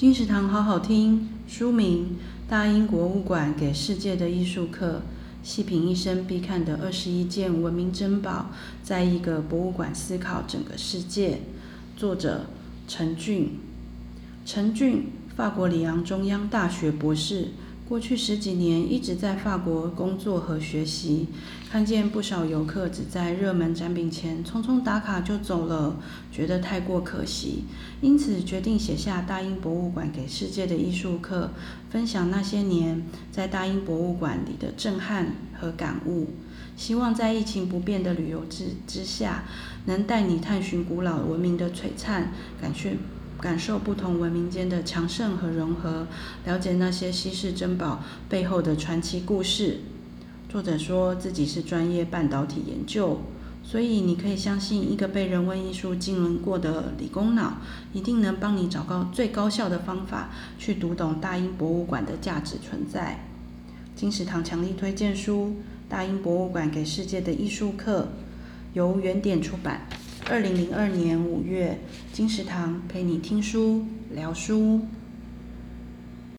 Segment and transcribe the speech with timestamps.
[0.00, 2.16] 金石堂好好听，书名
[2.50, 5.02] 《大英博物馆给世界的艺术课》，
[5.46, 8.46] 细品一生必看的二十一件文明珍宝，
[8.82, 11.42] 在一个博物馆思考整个世界。
[11.98, 12.46] 作者
[12.88, 13.58] 陈俊，
[14.46, 15.04] 陈俊，
[15.36, 17.48] 法国里昂中央大学博士。
[17.90, 21.26] 过去十几年一直在法国工作和学习，
[21.68, 25.96] 看见不少游客只在热门展品前匆匆打卡就走了，
[26.30, 27.64] 觉得太过可惜，
[28.00, 31.50] 因此决定写下《大英博物馆给世界的艺术课》，
[31.92, 36.28] 分享那些年在大英博物馆里的震撼和感悟。
[36.76, 39.42] 希望在疫情不变的旅游之之下，
[39.86, 42.32] 能带你探寻古老文明的璀璨，
[42.62, 42.96] 感谢。
[43.40, 46.06] 感受不同文明间的强盛和融合，
[46.44, 49.78] 了解那些稀世珍宝背后的传奇故事。
[50.46, 53.22] 作者说自己是专业半导体研究，
[53.64, 57.54] 所以你可以相信，一个被人文艺术浸润过的理工脑，
[57.94, 63.24] 一定能帮你找到最高效的方法，去读懂大英博物馆的价值存在。
[63.96, 65.46] 金石堂强力推荐书
[65.88, 68.02] 《大英博物馆给世界的艺术课》，
[68.74, 69.86] 由原点出版。
[70.30, 71.76] 二零零二年五月，
[72.12, 74.82] 金石堂陪你听书聊书。